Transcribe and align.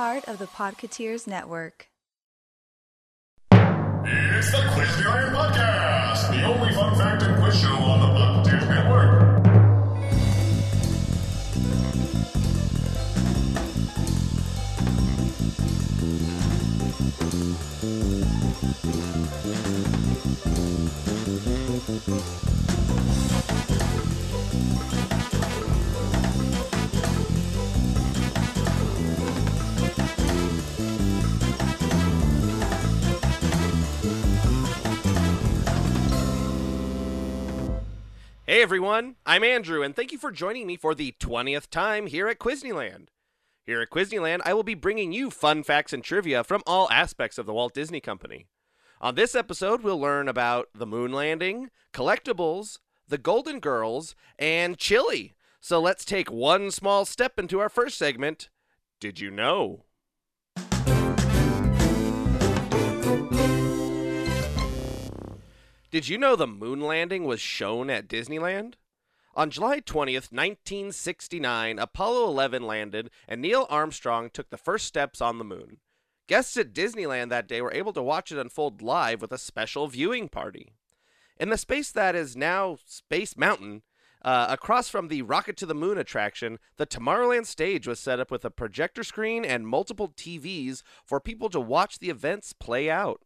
part 0.00 0.26
of 0.28 0.38
the 0.38 0.46
Podcateers 0.46 1.26
Network. 1.26 1.88
It's 3.52 4.50
the 4.50 4.62
Quiz 4.72 4.88
Quizneyland 4.88 5.34
Podcast, 5.34 6.30
the 6.30 6.42
only 6.44 6.72
fun 6.72 6.96
fact 6.96 7.22
and 7.22 7.36
quiz 7.36 7.60
show 7.60 7.68
on 7.68 8.00
the 8.00 8.06
Podcateers 8.18 8.66
Network. 8.70 9.20
Hey 38.50 38.62
everyone, 38.62 39.14
I'm 39.24 39.44
Andrew, 39.44 39.80
and 39.80 39.94
thank 39.94 40.10
you 40.10 40.18
for 40.18 40.32
joining 40.32 40.66
me 40.66 40.76
for 40.76 40.92
the 40.92 41.14
20th 41.20 41.70
time 41.70 42.08
here 42.08 42.26
at 42.26 42.40
Quizneyland. 42.40 43.06
Here 43.64 43.80
at 43.80 43.90
Quizneyland, 43.90 44.40
I 44.44 44.54
will 44.54 44.64
be 44.64 44.74
bringing 44.74 45.12
you 45.12 45.30
fun 45.30 45.62
facts 45.62 45.92
and 45.92 46.02
trivia 46.02 46.42
from 46.42 46.64
all 46.66 46.90
aspects 46.90 47.38
of 47.38 47.46
the 47.46 47.52
Walt 47.52 47.74
Disney 47.74 48.00
Company. 48.00 48.48
On 49.00 49.14
this 49.14 49.36
episode, 49.36 49.84
we'll 49.84 50.00
learn 50.00 50.26
about 50.26 50.66
the 50.74 50.84
moon 50.84 51.12
landing, 51.12 51.70
collectibles, 51.92 52.80
the 53.06 53.18
Golden 53.18 53.60
Girls, 53.60 54.16
and 54.36 54.76
chili. 54.76 55.36
So 55.60 55.80
let's 55.80 56.04
take 56.04 56.28
one 56.28 56.72
small 56.72 57.04
step 57.04 57.38
into 57.38 57.60
our 57.60 57.68
first 57.68 57.96
segment. 57.96 58.48
Did 58.98 59.20
you 59.20 59.30
know? 59.30 59.84
Did 65.90 66.06
you 66.06 66.18
know 66.18 66.36
the 66.36 66.46
moon 66.46 66.80
landing 66.80 67.24
was 67.24 67.40
shown 67.40 67.90
at 67.90 68.06
Disneyland? 68.06 68.74
On 69.34 69.50
July 69.50 69.80
20th, 69.80 70.30
1969, 70.30 71.80
Apollo 71.80 72.28
11 72.28 72.62
landed 72.62 73.10
and 73.26 73.42
Neil 73.42 73.66
Armstrong 73.68 74.30
took 74.30 74.50
the 74.50 74.56
first 74.56 74.86
steps 74.86 75.20
on 75.20 75.38
the 75.38 75.44
moon. 75.44 75.78
Guests 76.28 76.56
at 76.56 76.72
Disneyland 76.72 77.28
that 77.30 77.48
day 77.48 77.60
were 77.60 77.74
able 77.74 77.92
to 77.92 78.02
watch 78.04 78.30
it 78.30 78.38
unfold 78.38 78.82
live 78.82 79.20
with 79.20 79.32
a 79.32 79.38
special 79.38 79.88
viewing 79.88 80.28
party. 80.28 80.74
In 81.40 81.50
the 81.50 81.58
space 81.58 81.90
that 81.90 82.14
is 82.14 82.36
now 82.36 82.78
Space 82.86 83.36
Mountain, 83.36 83.82
uh, 84.22 84.46
across 84.48 84.88
from 84.88 85.08
the 85.08 85.22
Rocket 85.22 85.56
to 85.56 85.66
the 85.66 85.74
Moon 85.74 85.98
attraction, 85.98 86.60
the 86.76 86.86
Tomorrowland 86.86 87.46
stage 87.46 87.88
was 87.88 87.98
set 87.98 88.20
up 88.20 88.30
with 88.30 88.44
a 88.44 88.50
projector 88.50 89.02
screen 89.02 89.44
and 89.44 89.66
multiple 89.66 90.08
TVs 90.08 90.82
for 91.04 91.18
people 91.18 91.50
to 91.50 91.58
watch 91.58 91.98
the 91.98 92.10
events 92.10 92.52
play 92.52 92.88
out. 92.88 93.22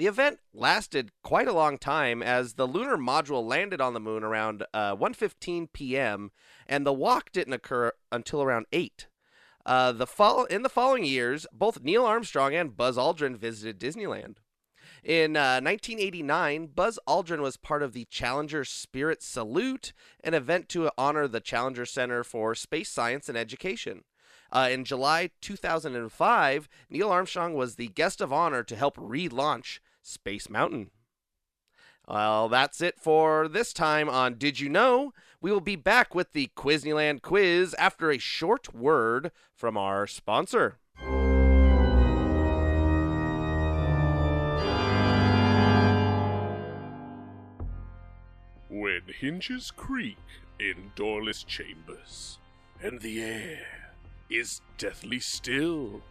The 0.00 0.06
event 0.06 0.38
lasted 0.54 1.10
quite 1.22 1.46
a 1.46 1.52
long 1.52 1.76
time 1.76 2.22
as 2.22 2.54
the 2.54 2.66
lunar 2.66 2.96
module 2.96 3.46
landed 3.46 3.82
on 3.82 3.92
the 3.92 4.00
moon 4.00 4.24
around 4.24 4.64
uh, 4.72 4.96
1:15 4.96 5.70
p.m. 5.74 6.30
and 6.66 6.86
the 6.86 6.92
walk 6.94 7.30
didn't 7.32 7.52
occur 7.52 7.92
until 8.10 8.40
around 8.40 8.64
8. 8.72 9.08
Uh, 9.66 9.92
the 9.92 10.06
fall 10.06 10.44
in 10.46 10.62
the 10.62 10.70
following 10.70 11.04
years, 11.04 11.46
both 11.52 11.82
Neil 11.82 12.06
Armstrong 12.06 12.54
and 12.54 12.78
Buzz 12.78 12.96
Aldrin 12.96 13.36
visited 13.36 13.78
Disneyland. 13.78 14.36
In 15.04 15.36
uh, 15.36 15.60
1989, 15.60 16.68
Buzz 16.68 16.98
Aldrin 17.06 17.42
was 17.42 17.58
part 17.58 17.82
of 17.82 17.92
the 17.92 18.06
Challenger 18.06 18.64
Spirit 18.64 19.22
Salute, 19.22 19.92
an 20.24 20.32
event 20.32 20.70
to 20.70 20.90
honor 20.96 21.28
the 21.28 21.40
Challenger 21.40 21.84
Center 21.84 22.24
for 22.24 22.54
Space 22.54 22.88
Science 22.88 23.28
and 23.28 23.36
Education. 23.36 24.04
Uh, 24.50 24.68
in 24.72 24.84
July 24.84 25.30
2005, 25.42 26.68
Neil 26.88 27.10
Armstrong 27.10 27.52
was 27.52 27.74
the 27.74 27.88
guest 27.88 28.22
of 28.22 28.32
honor 28.32 28.64
to 28.64 28.74
help 28.74 28.96
relaunch 28.96 29.78
Space 30.02 30.48
Mountain. 30.48 30.90
Well, 32.08 32.48
that's 32.48 32.80
it 32.80 32.98
for 32.98 33.46
this 33.46 33.72
time 33.72 34.08
on 34.08 34.36
Did 34.36 34.58
You 34.58 34.68
Know? 34.68 35.12
We 35.40 35.52
will 35.52 35.60
be 35.60 35.76
back 35.76 36.14
with 36.14 36.32
the 36.32 36.50
Quizneyland 36.56 37.22
quiz 37.22 37.74
after 37.74 38.10
a 38.10 38.18
short 38.18 38.74
word 38.74 39.30
from 39.54 39.76
our 39.76 40.06
sponsor. 40.06 40.78
When 48.68 49.02
hinges 49.18 49.70
creak 49.70 50.18
in 50.58 50.92
doorless 50.94 51.44
chambers, 51.44 52.38
and 52.82 53.00
the 53.00 53.22
air 53.22 53.94
is 54.28 54.60
deathly 54.78 55.20
still, 55.20 56.02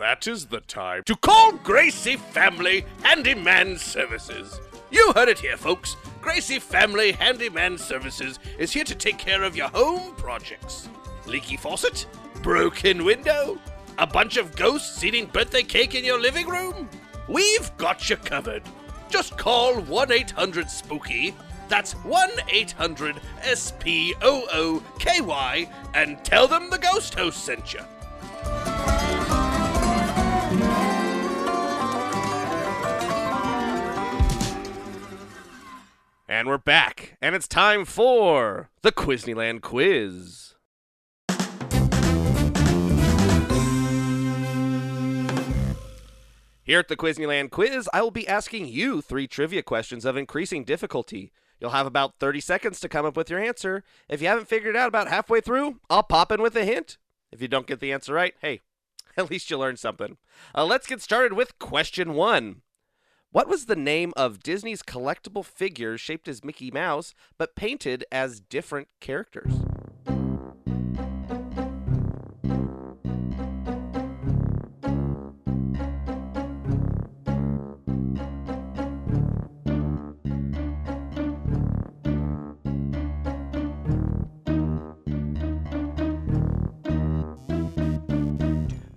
that 0.00 0.26
is 0.26 0.46
the 0.46 0.60
time 0.60 1.02
to 1.04 1.14
call 1.14 1.52
Gracie 1.52 2.16
Family 2.16 2.86
Handyman 3.02 3.76
Services. 3.76 4.58
You 4.90 5.12
heard 5.12 5.28
it 5.28 5.38
here, 5.38 5.58
folks. 5.58 5.94
Gracie 6.22 6.58
Family 6.58 7.12
Handyman 7.12 7.76
Services 7.76 8.38
is 8.58 8.72
here 8.72 8.84
to 8.84 8.94
take 8.94 9.18
care 9.18 9.42
of 9.42 9.54
your 9.54 9.68
home 9.68 10.14
projects. 10.16 10.88
Leaky 11.26 11.58
faucet? 11.58 12.06
Broken 12.42 13.04
window? 13.04 13.58
A 13.98 14.06
bunch 14.06 14.38
of 14.38 14.56
ghosts 14.56 15.04
eating 15.04 15.26
birthday 15.26 15.62
cake 15.62 15.94
in 15.94 16.02
your 16.02 16.18
living 16.18 16.48
room? 16.48 16.88
We've 17.28 17.70
got 17.76 18.08
you 18.08 18.16
covered. 18.16 18.62
Just 19.10 19.36
call 19.36 19.82
1 19.82 20.12
800 20.12 20.70
Spooky. 20.70 21.34
That's 21.68 21.92
1 21.92 22.30
800 22.48 23.16
S 23.42 23.74
P 23.78 24.14
O 24.22 24.48
O 24.50 24.82
K 24.98 25.20
Y 25.20 25.70
and 25.92 26.24
tell 26.24 26.48
them 26.48 26.70
the 26.70 26.78
ghost 26.78 27.14
host 27.14 27.44
sent 27.44 27.74
you. 27.74 27.80
And 36.30 36.46
we're 36.46 36.58
back, 36.58 37.16
and 37.20 37.34
it's 37.34 37.48
time 37.48 37.84
for 37.84 38.70
the 38.82 38.92
Quizneyland 38.92 39.62
quiz. 39.62 40.54
Here 46.62 46.78
at 46.78 46.86
the 46.86 46.96
Quizneyland 46.96 47.50
quiz, 47.50 47.88
I 47.92 48.02
will 48.02 48.12
be 48.12 48.28
asking 48.28 48.68
you 48.68 49.00
three 49.02 49.26
trivia 49.26 49.64
questions 49.64 50.04
of 50.04 50.16
increasing 50.16 50.62
difficulty. 50.62 51.32
You'll 51.58 51.70
have 51.70 51.88
about 51.88 52.20
30 52.20 52.38
seconds 52.38 52.78
to 52.78 52.88
come 52.88 53.04
up 53.04 53.16
with 53.16 53.28
your 53.28 53.40
answer. 53.40 53.82
If 54.08 54.22
you 54.22 54.28
haven't 54.28 54.46
figured 54.46 54.76
it 54.76 54.78
out 54.78 54.86
about 54.86 55.08
halfway 55.08 55.40
through, 55.40 55.80
I'll 55.90 56.04
pop 56.04 56.30
in 56.30 56.40
with 56.40 56.54
a 56.54 56.64
hint. 56.64 56.96
If 57.32 57.42
you 57.42 57.48
don't 57.48 57.66
get 57.66 57.80
the 57.80 57.92
answer 57.92 58.14
right, 58.14 58.34
hey, 58.40 58.60
at 59.16 59.32
least 59.32 59.50
you 59.50 59.58
learned 59.58 59.80
something. 59.80 60.16
Uh, 60.54 60.64
let's 60.64 60.86
get 60.86 61.02
started 61.02 61.32
with 61.32 61.58
question 61.58 62.14
one. 62.14 62.62
What 63.32 63.46
was 63.46 63.66
the 63.66 63.76
name 63.76 64.12
of 64.16 64.42
Disney's 64.42 64.82
collectible 64.82 65.44
figures 65.44 66.00
shaped 66.00 66.26
as 66.26 66.42
Mickey 66.42 66.72
Mouse 66.72 67.14
but 67.38 67.54
painted 67.54 68.04
as 68.10 68.40
different 68.40 68.88
characters? 68.98 69.54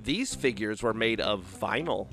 These 0.01 0.33
figures 0.33 0.81
were 0.81 0.95
made 0.95 1.21
of 1.21 1.45
vinyl. 1.61 2.07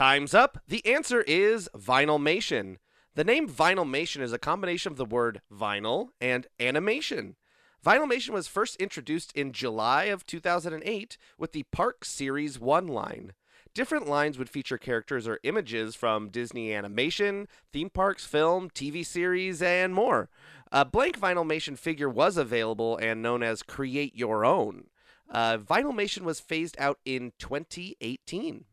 Time's 0.00 0.32
up. 0.32 0.62
The 0.66 0.86
answer 0.86 1.20
is 1.20 1.68
Vinylmation. 1.76 2.78
The 3.16 3.22
name 3.22 3.46
Vinylmation 3.46 4.22
is 4.22 4.32
a 4.32 4.38
combination 4.38 4.90
of 4.90 4.96
the 4.96 5.04
word 5.04 5.42
vinyl 5.52 6.08
and 6.22 6.46
animation. 6.58 7.36
Vinylmation 7.84 8.30
was 8.30 8.48
first 8.48 8.76
introduced 8.76 9.30
in 9.36 9.52
July 9.52 10.04
of 10.04 10.24
2008 10.24 11.18
with 11.36 11.52
the 11.52 11.64
Park 11.64 12.06
Series 12.06 12.58
1 12.58 12.88
line. 12.88 13.34
Different 13.74 14.08
lines 14.08 14.38
would 14.38 14.48
feature 14.48 14.78
characters 14.78 15.28
or 15.28 15.38
images 15.42 15.94
from 15.94 16.30
Disney 16.30 16.72
animation, 16.72 17.46
theme 17.70 17.90
parks, 17.90 18.24
film, 18.24 18.70
TV 18.70 19.04
series, 19.04 19.60
and 19.60 19.94
more. 19.94 20.30
A 20.72 20.86
blank 20.86 21.20
Vinylmation 21.20 21.76
figure 21.76 22.08
was 22.08 22.38
available 22.38 22.96
and 22.96 23.20
known 23.20 23.42
as 23.42 23.62
Create 23.62 24.16
Your 24.16 24.46
Own. 24.46 24.84
Uh, 25.30 25.58
Vinylmation 25.58 26.22
was 26.22 26.40
phased 26.40 26.76
out 26.78 26.98
in 27.04 27.34
2018. 27.38 28.64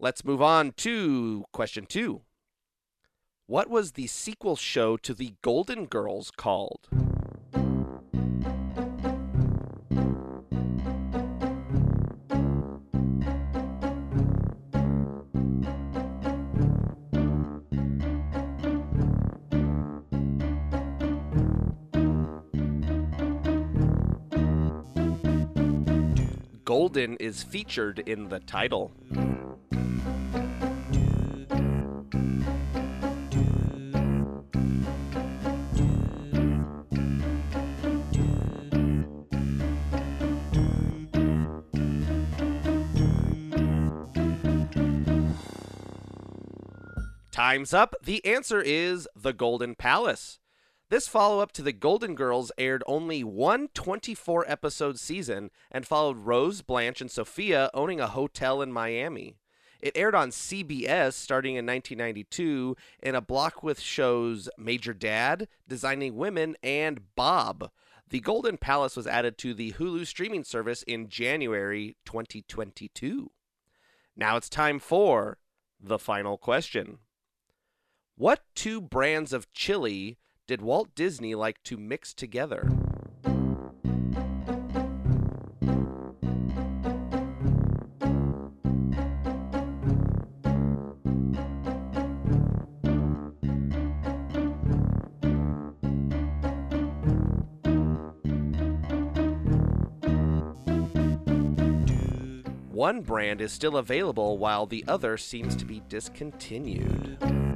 Let's 0.00 0.24
move 0.24 0.40
on 0.40 0.74
to 0.76 1.44
question 1.52 1.84
two. 1.84 2.22
What 3.48 3.68
was 3.68 3.92
the 3.92 4.06
sequel 4.06 4.54
show 4.54 4.96
to 4.98 5.12
The 5.12 5.34
Golden 5.42 5.86
Girls 5.86 6.30
called? 6.30 6.88
Golden 26.64 27.16
is 27.16 27.42
featured 27.42 27.98
in 27.98 28.28
the 28.28 28.38
title. 28.38 28.92
Time's 47.38 47.72
up. 47.72 47.94
The 48.02 48.24
answer 48.26 48.60
is 48.60 49.06
The 49.14 49.32
Golden 49.32 49.76
Palace. 49.76 50.40
This 50.88 51.06
follow 51.06 51.38
up 51.38 51.52
to 51.52 51.62
The 51.62 51.70
Golden 51.72 52.16
Girls 52.16 52.50
aired 52.58 52.82
only 52.84 53.22
one 53.22 53.68
24 53.74 54.44
episode 54.50 54.98
season 54.98 55.52
and 55.70 55.86
followed 55.86 56.16
Rose, 56.16 56.62
Blanche, 56.62 57.00
and 57.00 57.08
Sophia 57.08 57.70
owning 57.72 58.00
a 58.00 58.08
hotel 58.08 58.60
in 58.60 58.72
Miami. 58.72 59.36
It 59.80 59.96
aired 59.96 60.16
on 60.16 60.30
CBS 60.30 61.12
starting 61.12 61.54
in 61.54 61.64
1992 61.64 62.76
in 63.04 63.14
a 63.14 63.20
block 63.20 63.62
with 63.62 63.78
shows 63.78 64.48
Major 64.58 64.92
Dad, 64.92 65.46
Designing 65.68 66.16
Women, 66.16 66.56
and 66.60 67.14
Bob. 67.14 67.70
The 68.08 68.18
Golden 68.18 68.58
Palace 68.58 68.96
was 68.96 69.06
added 69.06 69.38
to 69.38 69.54
the 69.54 69.74
Hulu 69.74 70.08
streaming 70.08 70.42
service 70.42 70.82
in 70.82 71.08
January 71.08 71.94
2022. 72.04 73.30
Now 74.16 74.36
it's 74.36 74.48
time 74.48 74.80
for 74.80 75.38
the 75.80 76.00
final 76.00 76.36
question. 76.36 76.98
What 78.18 78.40
two 78.56 78.80
brands 78.80 79.32
of 79.32 79.48
chili 79.52 80.18
did 80.48 80.60
Walt 80.60 80.88
Disney 80.96 81.36
like 81.36 81.62
to 81.62 81.76
mix 81.76 82.12
together? 82.12 82.68
One 102.68 103.02
brand 103.02 103.40
is 103.40 103.52
still 103.52 103.76
available 103.76 104.38
while 104.38 104.66
the 104.66 104.84
other 104.88 105.16
seems 105.16 105.54
to 105.54 105.64
be 105.64 105.82
discontinued. 105.88 107.47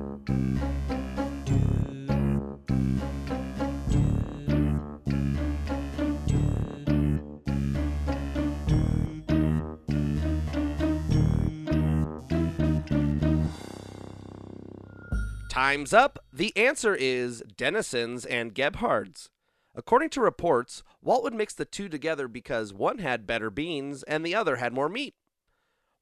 Time's 15.48 15.92
up. 15.92 16.19
The 16.32 16.56
answer 16.56 16.94
is 16.94 17.42
Dennison's 17.56 18.24
and 18.24 18.54
Gebhardt's. 18.54 19.28
According 19.74 20.10
to 20.10 20.20
reports, 20.20 20.82
Walt 21.00 21.22
would 21.22 21.34
mix 21.34 21.54
the 21.54 21.64
two 21.64 21.88
together 21.88 22.28
because 22.28 22.72
one 22.72 22.98
had 22.98 23.26
better 23.26 23.50
beans 23.50 24.02
and 24.02 24.24
the 24.24 24.34
other 24.34 24.56
had 24.56 24.72
more 24.72 24.88
meat. 24.88 25.14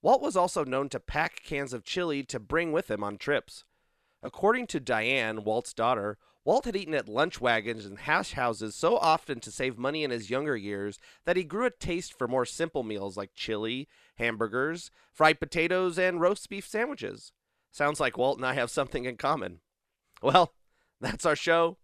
Walt 0.03 0.23
was 0.23 0.37
also 0.37 0.65
known 0.65 0.89
to 0.89 0.99
pack 0.99 1.43
cans 1.43 1.73
of 1.73 1.85
chili 1.85 2.23
to 2.25 2.41
bring 2.41 2.73
with 2.73 2.91
him 2.91 3.05
on 3.05 3.17
trips. 3.17 3.65
According 4.23 4.67
to 4.69 4.81
Diane, 4.81 5.45
Walt's 5.45 5.73
daughter, 5.73 6.19
Walt 6.45 6.65
had 6.65 6.77
eaten 6.77 6.95
at 6.95 7.09
lunch 7.09 7.41
wagons 7.41 7.85
and 7.85 7.99
hash 7.99 8.33
houses 8.33 8.75
so 8.75 8.97
often 8.97 9.41
to 9.41 9.51
save 9.51 9.79
money 9.79 10.05
in 10.05 10.11
his 10.11 10.31
younger 10.31 10.57
years 10.57 10.99
that 11.25 11.37
he 11.37 11.45
grew 11.45 11.67
a 11.67 11.71
taste 11.71 12.17
for 12.17 12.27
more 12.27 12.47
simple 12.47 12.83
meals 12.83 13.17
like 13.17 13.35
chili, 13.35 13.89
hamburgers, 14.17 14.91
fried 15.13 15.39
potatoes, 15.39 15.99
and 15.99 16.21
roast 16.21 16.49
beef 16.49 16.67
sandwiches. 16.67 17.33
Sounds 17.71 18.01
like 18.01 18.19
Walt 18.19 18.39
and 18.39 18.47
I 18.47 18.55
have 18.55 18.71
something 18.71 19.05
in 19.05 19.17
common. 19.17 19.61
Well, 20.23 20.55
that's 21.01 21.27
our 21.27 21.37
show. 21.37 21.77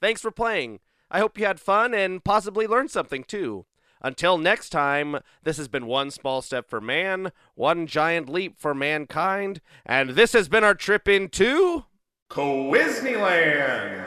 Thanks 0.00 0.20
for 0.20 0.30
playing. 0.30 0.80
I 1.10 1.18
hope 1.18 1.38
you 1.38 1.44
had 1.44 1.60
fun 1.60 1.94
and 1.94 2.24
possibly 2.24 2.66
learned 2.66 2.90
something 2.90 3.24
too. 3.24 3.66
Until 4.04 4.36
next 4.36 4.68
time, 4.68 5.20
this 5.44 5.56
has 5.56 5.66
been 5.66 5.86
One 5.86 6.10
Small 6.10 6.42
Step 6.42 6.68
for 6.68 6.78
Man, 6.78 7.32
One 7.54 7.86
Giant 7.86 8.28
Leap 8.28 8.58
for 8.58 8.74
Mankind, 8.74 9.62
and 9.86 10.10
this 10.10 10.34
has 10.34 10.46
been 10.46 10.62
our 10.62 10.74
trip 10.74 11.08
into. 11.08 11.86
Quizneyland! 12.28 14.06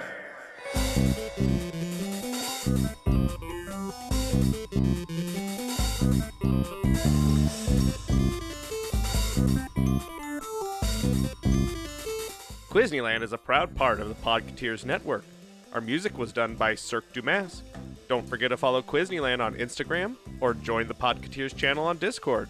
Quizneyland 12.70 13.24
is 13.24 13.34
a 13.34 13.38
proud 13.40 13.76
part 13.76 14.00
of 14.00 14.10
the 14.10 14.14
Podcateers 14.14 14.86
Network. 14.86 15.26
Our 15.74 15.82
music 15.82 16.20
was 16.20 16.32
done 16.32 16.54
by 16.54 16.76
Cirque 16.76 17.12
du 17.14 17.24
Masque. 17.24 17.64
Don't 18.08 18.28
forget 18.28 18.50
to 18.50 18.58
follow 18.58 18.82
Quizneyland 18.82 19.44
on 19.44 19.56
Instagram 19.56 20.16
or 20.40 20.54
join 20.54 20.88
the 20.88 20.94
Podcateers 20.94 21.56
channel 21.56 21.86
on 21.86 21.98
Discord. 21.98 22.50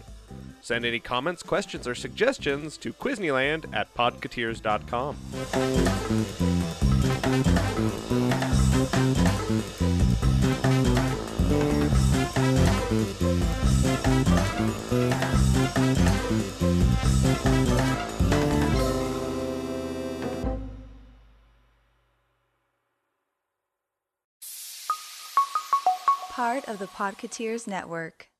Send 0.60 0.84
any 0.84 1.00
comments, 1.00 1.42
questions, 1.42 1.86
or 1.86 1.94
suggestions 1.94 2.76
to 2.78 2.92
Quizneyland 2.92 3.74
at 3.74 3.92
podcateers.com. 3.94 5.16
Part 26.58 26.68
of 26.70 26.80
the 26.80 26.86
Podcateers 26.88 27.68
Network. 27.68 28.30